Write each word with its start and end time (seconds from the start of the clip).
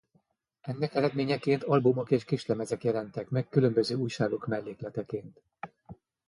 Ennek 0.61 0.93
eredményeként 0.95 1.63
albumok 1.63 2.11
és 2.11 2.23
kislemezek 2.25 2.83
jelentek 2.83 3.29
meg 3.29 3.47
különböző 3.49 3.95
újságok 3.95 4.47
mellékleteként. 4.47 5.41